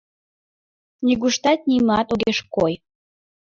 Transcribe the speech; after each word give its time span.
Нигуштат 1.05 1.59
нимат 1.69 2.07
огеш 2.13 2.39
кой. 2.55 2.73